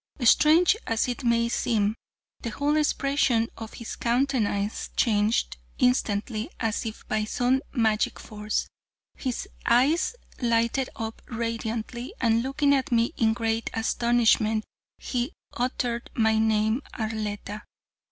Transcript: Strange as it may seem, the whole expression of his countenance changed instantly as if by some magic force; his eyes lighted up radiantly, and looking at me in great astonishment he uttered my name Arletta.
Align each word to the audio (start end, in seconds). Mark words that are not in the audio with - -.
Strange 0.23 0.75
as 0.87 1.07
it 1.07 1.23
may 1.23 1.47
seem, 1.47 1.93
the 2.39 2.49
whole 2.49 2.75
expression 2.75 3.47
of 3.55 3.73
his 3.75 3.95
countenance 3.95 4.89
changed 4.95 5.57
instantly 5.77 6.49
as 6.59 6.87
if 6.87 7.07
by 7.07 7.23
some 7.23 7.61
magic 7.71 8.19
force; 8.19 8.67
his 9.15 9.47
eyes 9.67 10.15
lighted 10.41 10.89
up 10.95 11.21
radiantly, 11.27 12.15
and 12.19 12.41
looking 12.41 12.73
at 12.73 12.91
me 12.91 13.13
in 13.17 13.33
great 13.33 13.69
astonishment 13.75 14.63
he 14.97 15.33
uttered 15.53 16.09
my 16.15 16.39
name 16.39 16.81
Arletta. 16.95 17.61